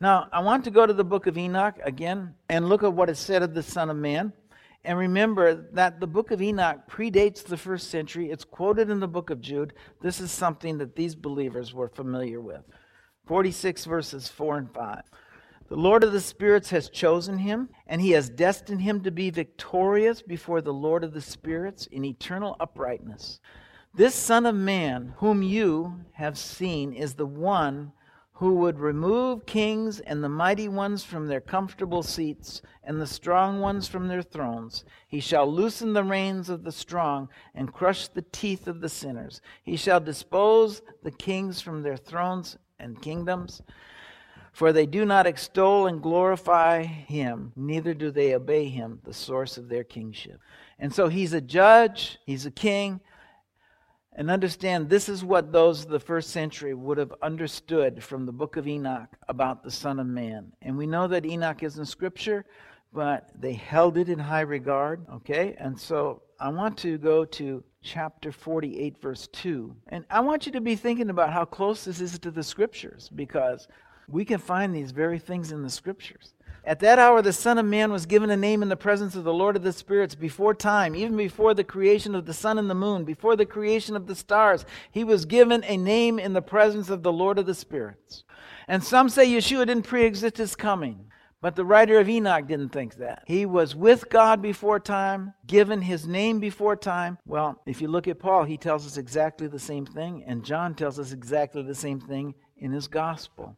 [0.00, 3.10] Now, I want to go to the book of Enoch again and look at what
[3.10, 4.32] is said of the Son of Man.
[4.84, 8.30] And remember that the book of Enoch predates the first century.
[8.30, 9.74] It's quoted in the book of Jude.
[10.00, 12.62] This is something that these believers were familiar with.
[13.26, 15.02] 46 verses 4 and 5.
[15.68, 19.30] The Lord of the spirits has chosen him, and he has destined him to be
[19.30, 23.40] victorious before the Lord of the spirits in eternal uprightness.
[23.94, 27.92] This Son of Man, whom you have seen, is the one
[28.42, 33.60] who would remove kings and the mighty ones from their comfortable seats and the strong
[33.60, 34.84] ones from their thrones.
[35.06, 39.40] He shall loosen the reins of the strong and crush the teeth of the sinners.
[39.62, 43.62] He shall dispose the kings from their thrones and kingdoms.
[44.50, 49.56] For they do not extol and glorify him, neither do they obey him, the source
[49.56, 50.40] of their kingship.
[50.80, 53.02] And so he's a judge, he's a king,
[54.14, 58.32] and understand this is what those of the first century would have understood from the
[58.32, 60.52] book of Enoch about the Son of Man.
[60.60, 62.44] And we know that Enoch is in Scripture,
[62.92, 65.06] but they held it in high regard.
[65.14, 65.56] Okay?
[65.58, 69.74] And so I want to go to chapter 48, verse 2.
[69.88, 73.10] And I want you to be thinking about how close this is to the Scriptures
[73.14, 73.66] because
[74.08, 76.34] we can find these very things in the Scriptures.
[76.64, 79.24] At that hour, the Son of Man was given a name in the presence of
[79.24, 82.70] the Lord of the spirits before time, even before the creation of the sun and
[82.70, 84.64] the moon, before the creation of the stars.
[84.92, 88.22] He was given a name in the presence of the Lord of the spirits.
[88.68, 91.06] And some say Yeshua didn't pre exist his coming.
[91.40, 93.24] But the writer of Enoch didn't think that.
[93.26, 97.18] He was with God before time, given his name before time.
[97.26, 100.76] Well, if you look at Paul, he tells us exactly the same thing, and John
[100.76, 103.56] tells us exactly the same thing in his gospel.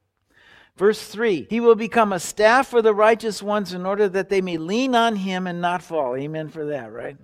[0.76, 4.40] Verse 3 He will become a staff for the righteous ones in order that they
[4.40, 6.16] may lean on him and not fall.
[6.16, 7.16] Amen for that, right?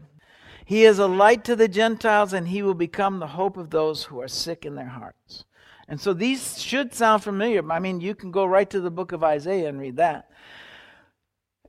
[0.64, 4.04] He is a light to the Gentiles, and he will become the hope of those
[4.04, 5.44] who are sick in their hearts.
[5.88, 7.68] And so these should sound familiar.
[7.72, 10.30] I mean, you can go right to the book of Isaiah and read that.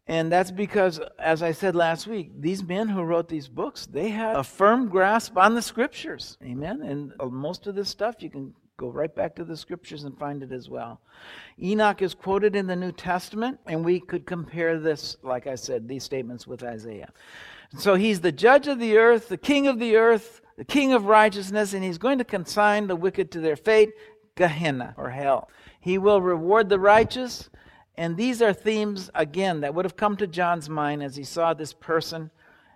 [0.06, 4.10] And that's because, as I said last week, these men who wrote these books, they
[4.10, 6.38] had a firm grasp on the scriptures.
[6.44, 6.84] Amen.
[6.84, 10.18] And uh, most of this stuff you can Go right back to the scriptures and
[10.18, 11.02] find it as well.
[11.62, 15.88] Enoch is quoted in the New Testament, and we could compare this, like I said,
[15.88, 17.12] these statements with Isaiah.
[17.78, 21.06] So he's the judge of the earth, the king of the earth, the king of
[21.06, 23.92] righteousness, and he's going to consign the wicked to their fate,
[24.34, 25.52] Gehenna, or hell.
[25.80, 27.52] He will reward the righteous.
[27.98, 31.54] And these are themes, again, that would have come to John's mind as he saw
[31.54, 32.32] this person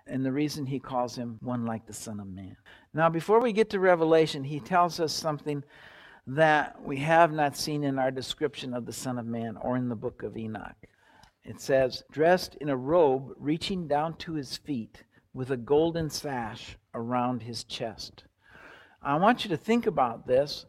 [0.06, 2.56] and the reason he calls him one like the Son of Man.
[2.94, 5.64] Now, before we get to Revelation, he tells us something
[6.28, 9.90] that we have not seen in our description of the Son of Man or in
[9.90, 10.76] the book of Enoch.
[11.44, 16.78] It says, dressed in a robe reaching down to his feet with a golden sash
[16.96, 18.24] around his chest.
[19.04, 20.66] I want you to think about this.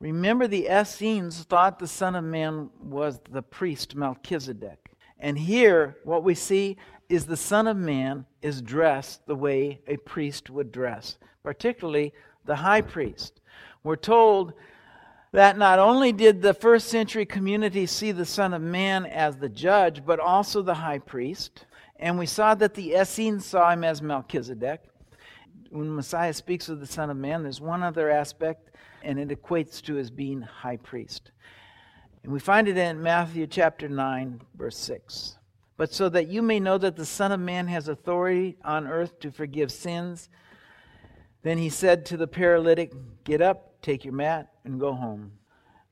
[0.00, 4.90] Remember, the Essenes thought the Son of Man was the priest Melchizedek.
[5.20, 9.98] And here, what we see is the Son of Man is dressed the way a
[9.98, 12.12] priest would dress, particularly
[12.46, 13.40] the high priest.
[13.84, 14.54] We're told
[15.32, 19.48] that not only did the first century community see the Son of Man as the
[19.48, 21.66] judge, but also the high priest.
[21.96, 24.82] And we saw that the Essenes saw him as Melchizedek.
[25.70, 28.70] When Messiah speaks of the Son of Man, there's one other aspect,
[29.04, 31.30] and it equates to his being high priest.
[32.24, 35.36] And we find it in Matthew chapter 9, verse 6.
[35.76, 39.20] But so that you may know that the Son of Man has authority on earth
[39.20, 40.28] to forgive sins,
[41.42, 42.92] then he said to the paralytic,
[43.24, 45.32] Get up, take your mat, and go home.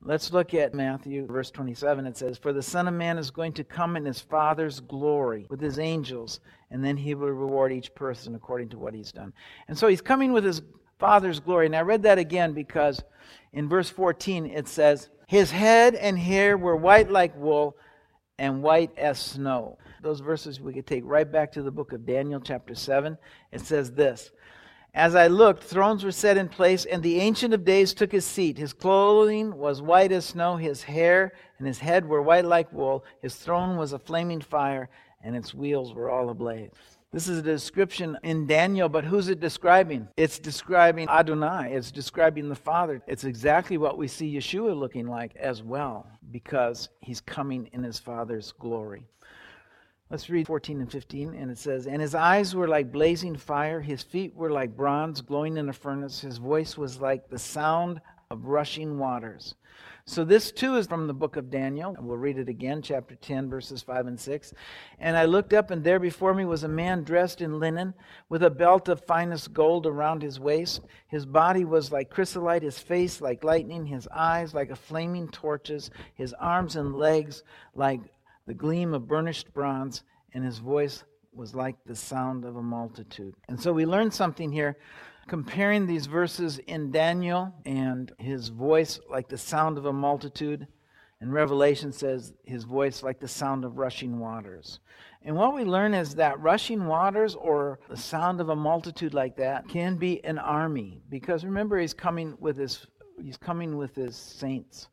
[0.01, 2.05] Let's look at Matthew, verse 27.
[2.05, 5.45] It says, For the Son of Man is going to come in his Father's glory
[5.49, 6.39] with his angels,
[6.71, 9.33] and then he will reward each person according to what he's done.
[9.67, 10.61] And so he's coming with his
[10.99, 11.65] Father's glory.
[11.65, 13.03] And I read that again because
[13.51, 17.75] in verse 14 it says, His head and hair were white like wool
[18.37, 19.77] and white as snow.
[20.01, 23.17] Those verses we could take right back to the book of Daniel, chapter 7.
[23.51, 24.31] It says this
[24.93, 28.25] as I looked, thrones were set in place, and the Ancient of Days took his
[28.25, 28.57] seat.
[28.57, 33.05] His clothing was white as snow, his hair and his head were white like wool.
[33.21, 34.89] His throne was a flaming fire,
[35.23, 36.71] and its wheels were all ablaze.
[37.11, 40.07] This is a description in Daniel, but who's it describing?
[40.15, 41.73] It's describing Adonai.
[41.73, 43.01] It's describing the Father.
[43.07, 47.99] It's exactly what we see Yeshua looking like as well, because he's coming in his
[47.99, 49.07] Father's glory.
[50.11, 51.35] Let's read 14 and 15.
[51.35, 55.21] And it says, And his eyes were like blazing fire, his feet were like bronze
[55.21, 58.01] glowing in a furnace, his voice was like the sound
[58.31, 59.55] of rushing waters.
[60.05, 61.95] So, this too is from the book of Daniel.
[61.99, 64.53] We'll read it again, chapter 10, verses 5 and 6.
[64.97, 67.93] And I looked up, and there before me was a man dressed in linen,
[68.27, 70.81] with a belt of finest gold around his waist.
[71.07, 75.91] His body was like chrysolite, his face like lightning, his eyes like a flaming torches,
[76.15, 77.43] his arms and legs
[77.75, 78.01] like
[78.49, 80.01] the gleam of burnished bronze,
[80.33, 83.35] and his voice was like the sound of a multitude.
[83.47, 84.75] And so we learn something here
[85.27, 90.65] comparing these verses in Daniel and his voice like the sound of a multitude.
[91.21, 94.79] And Revelation says his voice like the sound of rushing waters.
[95.21, 99.35] And what we learn is that rushing waters or the sound of a multitude like
[99.35, 102.87] that can be an army because remember he's coming with his
[103.21, 104.87] he's coming with his saints.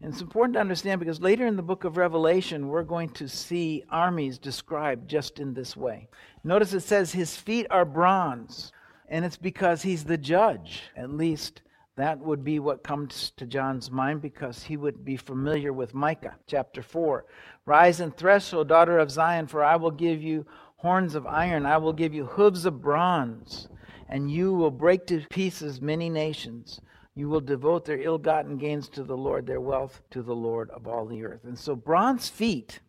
[0.00, 3.28] And it's important to understand because later in the book of Revelation, we're going to
[3.28, 6.08] see armies described just in this way.
[6.44, 8.72] Notice it says his feet are bronze,
[9.08, 10.82] and it's because he's the judge.
[10.96, 11.62] At least
[11.96, 16.36] that would be what comes to John's mind because he would be familiar with Micah
[16.46, 17.24] chapter 4.
[17.64, 21.64] Rise and thresh, O daughter of Zion, for I will give you horns of iron,
[21.64, 23.68] I will give you hooves of bronze,
[24.10, 26.82] and you will break to pieces many nations.
[27.16, 30.68] You will devote their ill gotten gains to the Lord, their wealth to the Lord
[30.70, 31.44] of all the earth.
[31.44, 32.80] And so bronze feet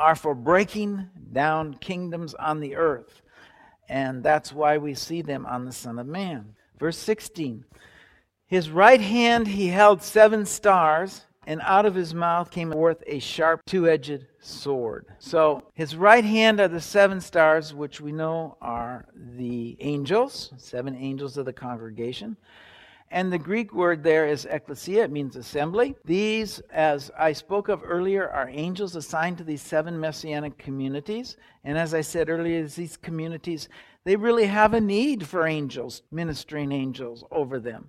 [0.00, 3.22] are for breaking down kingdoms on the earth.
[3.88, 6.56] And that's why we see them on the Son of Man.
[6.78, 7.64] Verse 16
[8.48, 13.20] His right hand he held seven stars, and out of his mouth came forth a
[13.20, 15.06] sharp two edged sword.
[15.20, 20.96] So his right hand are the seven stars, which we know are the angels, seven
[20.96, 22.36] angels of the congregation.
[23.10, 25.96] And the Greek word there is ecclesia, it means assembly.
[26.04, 31.36] These, as I spoke of earlier, are angels assigned to these seven messianic communities.
[31.64, 33.68] And as I said earlier, these communities,
[34.04, 37.88] they really have a need for angels, ministering angels over them.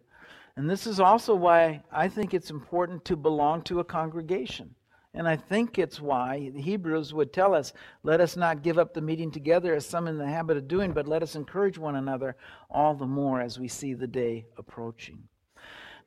[0.55, 4.75] And this is also why I think it's important to belong to a congregation.
[5.19, 8.93] And I think it's why the Hebrews would tell us, let us not give up
[8.93, 11.97] the meeting together as some in the habit of doing, but let us encourage one
[11.97, 12.37] another
[12.69, 15.21] all the more as we see the day approaching.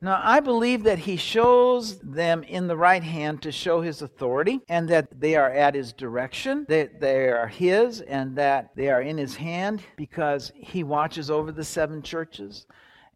[0.01, 4.61] Now, I believe that he shows them in the right hand to show his authority
[4.67, 9.03] and that they are at his direction, that they are his, and that they are
[9.03, 12.65] in his hand because he watches over the seven churches.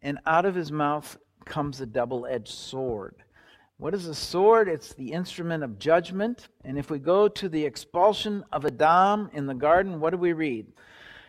[0.00, 3.16] And out of his mouth comes a double edged sword.
[3.78, 4.68] What is a sword?
[4.68, 6.48] It's the instrument of judgment.
[6.64, 10.32] And if we go to the expulsion of Adam in the garden, what do we
[10.32, 10.66] read?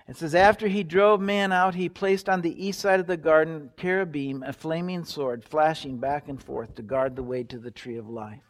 [0.08, 3.18] It says, After he drove man out, he placed on the east side of the
[3.18, 7.70] garden cherubim, a flaming sword, flashing back and forth to guard the way to the
[7.70, 8.49] tree of life.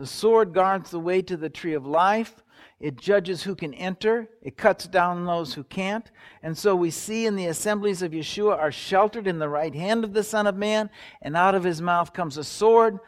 [0.00, 2.42] The sword guards the way to the tree of life.
[2.80, 4.30] It judges who can enter.
[4.40, 6.10] It cuts down those who can't.
[6.42, 10.02] And so we see in the assemblies of Yeshua are sheltered in the right hand
[10.02, 10.88] of the Son of Man,
[11.20, 12.98] and out of his mouth comes a sword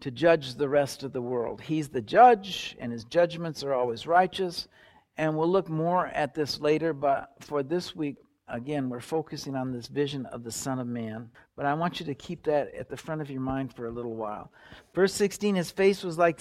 [0.00, 1.60] to judge the rest of the world.
[1.60, 4.66] He's the judge, and his judgments are always righteous.
[5.16, 8.16] And we'll look more at this later, but for this week,
[8.50, 11.30] again, we're focusing on this vision of the Son of Man.
[11.56, 13.90] But I want you to keep that at the front of your mind for a
[13.90, 14.52] little while.
[14.94, 16.40] Verse 16 His face was like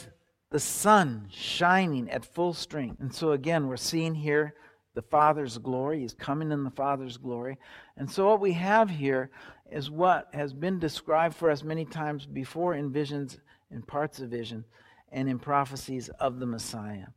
[0.52, 3.00] the sun shining at full strength.
[3.00, 4.56] And so, again, we're seeing here
[4.96, 6.02] the Father's glory.
[6.02, 7.58] He's coming in the Father's glory.
[7.98, 9.30] And so, what we have here
[9.72, 13.38] is what has been described for us many times before in visions,
[13.72, 14.66] in parts of vision,
[15.12, 17.08] and in prophecies of the Messiah.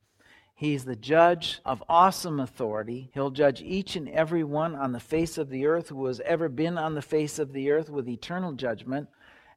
[0.62, 3.10] He's the judge of awesome authority.
[3.14, 6.48] He'll judge each and every one on the face of the earth who has ever
[6.48, 9.08] been on the face of the earth with eternal judgment.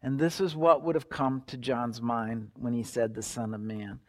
[0.01, 3.53] And this is what would have come to John's mind when he said, the Son
[3.53, 3.99] of Man.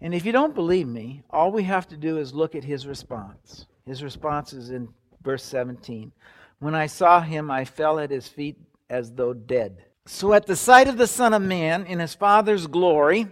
[0.00, 2.86] And if you don't believe me, all we have to do is look at his
[2.86, 3.66] response.
[3.84, 4.90] His response is in
[5.20, 6.12] verse 17.
[6.60, 9.82] When I saw him, I fell at his feet as though dead.
[10.06, 13.26] So, at the sight of the Son of Man in his Father's glory,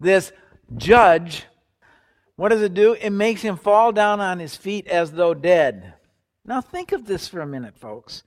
[0.00, 0.32] this
[0.78, 1.44] judge,
[2.36, 2.94] what does it do?
[2.94, 5.94] It makes him fall down on his feet as though dead.
[6.44, 8.22] Now, think of this for a minute, folks.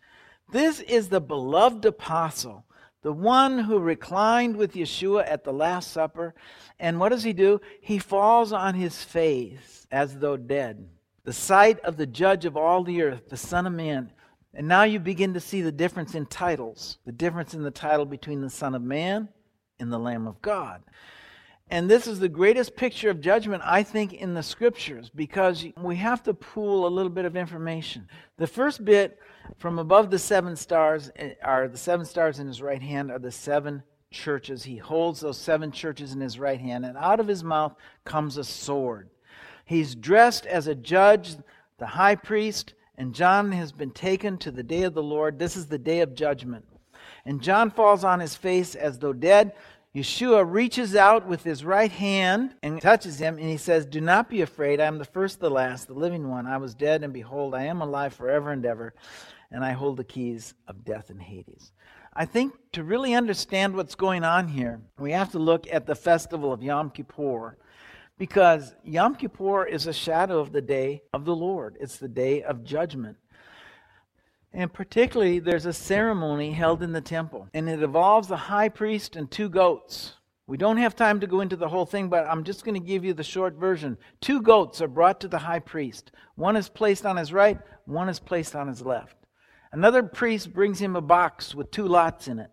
[0.52, 2.66] This is the beloved apostle
[3.08, 6.36] the one who reclined with Yeshua at the Last Supper.
[6.78, 7.62] And what does he do?
[7.80, 10.90] He falls on his face as though dead.
[11.24, 14.12] The sight of the judge of all the earth, the Son of Man.
[14.54, 18.06] And now you begin to see the difference in titles, the difference in the title
[18.06, 19.30] between the Son of Man
[19.80, 20.82] and the Lamb of God.
[21.70, 25.98] And this is the greatest picture of judgment, I think, in the scriptures because we
[25.98, 28.08] have to pool a little bit of information.
[28.38, 29.20] The first bit
[29.58, 33.20] from above the seven stars eh, are the seven stars in his right hand are
[33.20, 34.64] the seven churches.
[34.64, 38.38] He holds those seven churches in his right hand, and out of his mouth comes
[38.38, 39.10] a sword.
[39.66, 41.36] He's dressed as a judge,
[41.78, 45.38] the high priest, and John has been taken to the day of the Lord.
[45.38, 46.66] This is the day of judgment.
[47.26, 49.54] And John falls on his face as though dead.
[49.98, 54.30] Yeshua reaches out with his right hand and touches him, and he says, Do not
[54.30, 54.80] be afraid.
[54.80, 56.46] I am the first, the last, the living one.
[56.46, 58.94] I was dead, and behold, I am alive forever and ever,
[59.50, 61.72] and I hold the keys of death and Hades.
[62.14, 65.96] I think to really understand what's going on here, we have to look at the
[65.96, 67.58] festival of Yom Kippur.
[68.20, 71.76] Because Yom Kippur is a shadow of the day of the Lord.
[71.80, 73.18] It's the day of judgment.
[74.54, 79.16] And particularly, there's a ceremony held in the temple, and it involves the high priest
[79.16, 80.14] and two goats.
[80.48, 82.86] We don't have time to go into the whole thing, but I'm just going to
[82.86, 83.98] give you the short version.
[84.22, 86.12] Two goats are brought to the high priest.
[86.36, 89.18] One is placed on his right, one is placed on his left.
[89.74, 92.50] Another priest brings him a box with two lots in it.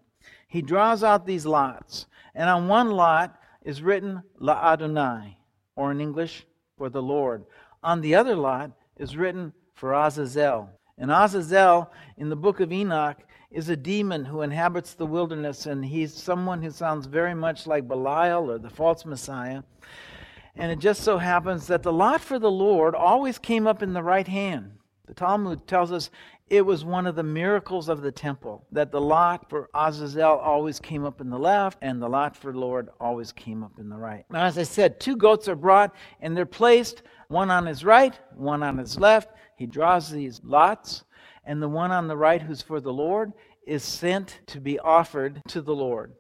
[0.49, 5.39] He draws out these lots, and on one lot is written La Adonai,
[5.77, 7.45] or in English, for the Lord.
[7.83, 10.69] On the other lot is written for Azazel.
[10.99, 13.19] And Azazel, in the book of Enoch,
[13.51, 17.89] is a demon who inhabits the wilderness, and he's someone who sounds very much like
[17.89, 19.63] Belial or the false Messiah.
[20.57, 23.93] And it just so happens that the lot for the Lord always came up in
[23.93, 24.73] the right hand.
[25.07, 26.11] The Talmud tells us
[26.49, 30.79] it was one of the miracles of the temple that the lot for Azazel always
[30.79, 33.97] came up in the left and the lot for Lord always came up in the
[33.97, 34.25] right.
[34.31, 38.19] Now, as I said, two goats are brought and they're placed one on his right,
[38.35, 39.31] one on his left.
[39.57, 41.05] He draws these lots,
[41.45, 43.33] and the one on the right, who's for the Lord,
[43.67, 46.13] is sent to be offered to the Lord.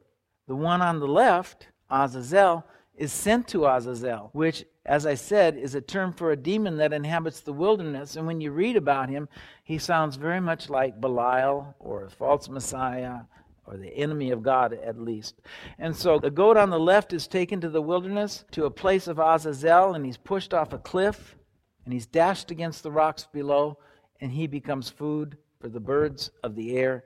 [0.46, 2.64] The one on the left, Azazel,
[2.96, 6.92] is sent to Azazel, which, as I said, is a term for a demon that
[6.92, 8.16] inhabits the wilderness.
[8.16, 9.28] And when you read about him,
[9.64, 13.20] he sounds very much like Belial or a false Messiah
[13.66, 15.40] or the enemy of God at least.
[15.78, 19.08] And so the goat on the left is taken to the wilderness to a place
[19.08, 21.36] of Azazel, and he's pushed off a cliff,
[21.84, 23.78] and he's dashed against the rocks below,
[24.20, 27.04] and he becomes food for the birds of the air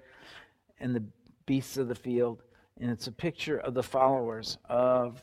[0.80, 1.04] and the
[1.46, 2.42] beasts of the field.
[2.80, 5.22] And it's a picture of the followers of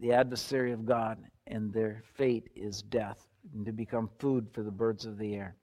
[0.00, 4.70] the adversary of God, and their fate is death, and to become food for the
[4.70, 5.54] birds of the air.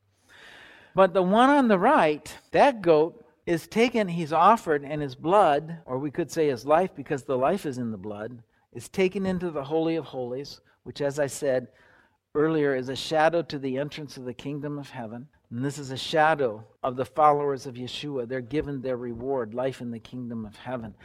[0.96, 5.80] But the one on the right, that goat, is taken, he's offered, and his blood,
[5.86, 8.42] or we could say his life, because the life is in the blood,
[8.72, 11.68] is taken into the Holy of Holies, which, as I said
[12.36, 15.28] earlier, is a shadow to the entrance of the kingdom of heaven.
[15.52, 18.28] And this is a shadow of the followers of Yeshua.
[18.28, 20.96] They're given their reward, life in the kingdom of heaven.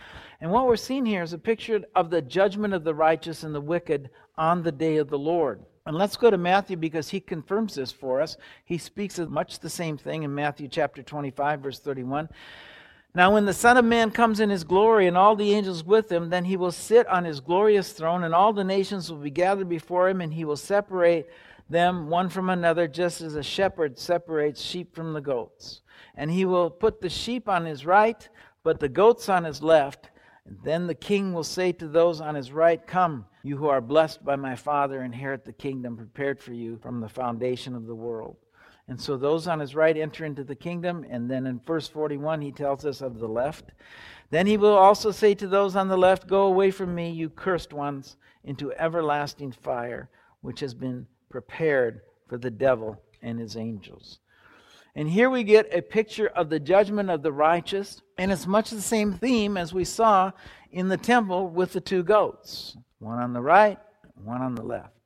[0.41, 3.55] And what we're seeing here is a picture of the judgment of the righteous and
[3.55, 4.09] the wicked
[4.39, 5.61] on the day of the Lord.
[5.85, 8.39] And let's go to Matthew because he confirms this for us.
[8.65, 12.31] He speaks of much the same thing in Matthew chapter 25, verse 31.
[13.15, 16.13] Now, when the Son of Man comes in his glory and all the angels with
[16.13, 19.31] him, then he will sit on his glorious throne, and all the nations will be
[19.31, 21.27] gathered before him, and he will separate
[21.71, 25.81] them one from another, just as a shepherd separates sheep from the goats.
[26.15, 28.29] And he will put the sheep on his right,
[28.63, 30.11] but the goats on his left.
[30.45, 33.81] And then the king will say to those on his right, Come, you who are
[33.81, 37.95] blessed by my Father, inherit the kingdom prepared for you from the foundation of the
[37.95, 38.37] world.
[38.89, 41.05] And so those on his right enter into the kingdom.
[41.09, 43.73] And then in verse 41, he tells us of the left.
[44.31, 47.29] Then he will also say to those on the left, Go away from me, you
[47.29, 50.09] cursed ones, into everlasting fire,
[50.41, 54.21] which has been prepared for the devil and his angels.
[54.95, 58.71] And here we get a picture of the judgment of the righteous, and it's much
[58.71, 60.33] the same theme as we saw
[60.73, 63.79] in the temple with the two goats one on the right,
[64.25, 64.98] one on the left.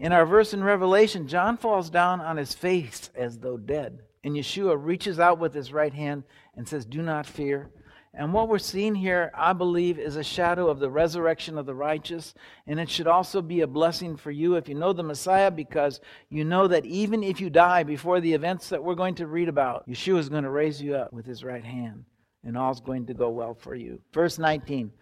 [0.00, 3.98] In our verse in Revelation, John falls down on his face as though dead.
[4.24, 6.24] And Yeshua reaches out with his right hand
[6.56, 7.70] and says, Do not fear.
[8.14, 11.74] And what we're seeing here, I believe, is a shadow of the resurrection of the
[11.74, 12.32] righteous.
[12.66, 16.00] And it should also be a blessing for you if you know the Messiah, because
[16.30, 19.48] you know that even if you die before the events that we're going to read
[19.48, 22.04] about, Yeshua is going to raise you up with his right hand,
[22.42, 24.00] and all's going to go well for you.
[24.14, 24.92] Verse 19.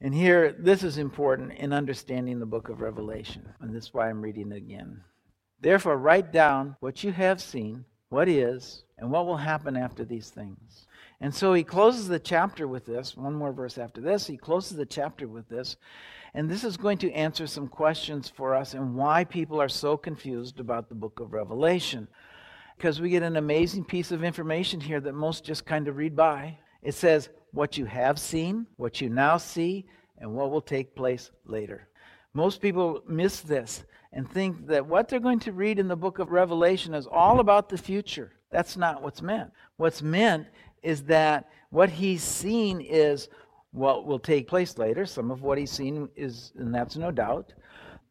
[0.00, 3.48] And here, this is important in understanding the book of Revelation.
[3.60, 5.00] And this is why I'm reading it again.
[5.60, 10.30] Therefore, write down what you have seen, what is, and what will happen after these
[10.30, 10.86] things.
[11.20, 13.16] And so he closes the chapter with this.
[13.16, 14.26] One more verse after this.
[14.26, 15.76] He closes the chapter with this.
[16.34, 19.96] And this is going to answer some questions for us and why people are so
[19.96, 22.08] confused about the book of Revelation.
[22.76, 26.14] Because we get an amazing piece of information here that most just kind of read
[26.14, 26.58] by.
[26.82, 29.86] It says, What you have seen, what you now see,
[30.18, 31.88] and what will take place later.
[32.34, 33.82] Most people miss this
[34.12, 37.40] and think that what they're going to read in the book of Revelation is all
[37.40, 38.32] about the future.
[38.50, 39.52] That's not what's meant.
[39.78, 40.48] What's meant
[40.82, 43.30] is that what he's seen is
[43.72, 45.06] what will take place later.
[45.06, 47.54] Some of what he's seen is, and that's no doubt.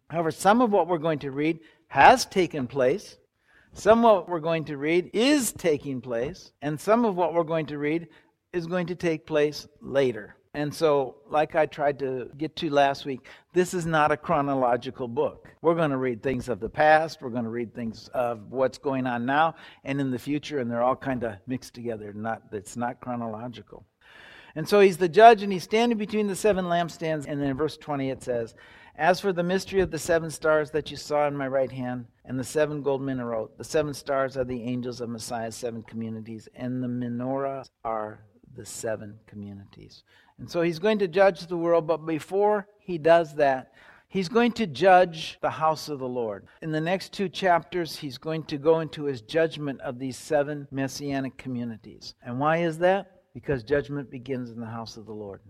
[0.09, 3.17] However, some of what we're going to read has taken place.
[3.73, 6.51] Some of what we're going to read is taking place.
[6.63, 8.07] And some of what we're going to read
[8.55, 10.37] is going to take place later.
[10.53, 15.09] And so, like I tried to get to last week, this is not a chronological
[15.09, 15.49] book.
[15.61, 18.77] We're going to read things of the past, we're going to read things of what's
[18.77, 22.13] going on now and in the future, and they're all kind of mixed together.
[22.13, 23.85] Not, it's not chronological.
[24.55, 27.25] And so he's the judge, and he's standing between the seven lampstands.
[27.27, 28.55] And then in verse 20 it says,
[28.95, 32.05] As for the mystery of the seven stars that you saw in my right hand,
[32.23, 36.47] and the seven gold menorah, the seven stars are the angels of Messiah's seven communities,
[36.55, 38.21] and the menorahs are
[38.55, 40.03] the seven communities.
[40.39, 43.71] And so he's going to judge the world, but before he does that,
[44.07, 46.47] he's going to judge the house of the Lord.
[46.61, 50.67] In the next two chapters, he's going to go into his judgment of these seven
[50.71, 52.15] messianic communities.
[52.23, 53.21] And why is that?
[53.33, 55.41] Because judgment begins in the house of the Lord.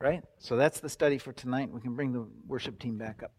[0.00, 0.22] Right?
[0.38, 1.70] So that's the study for tonight.
[1.70, 3.32] We can bring the worship team back up.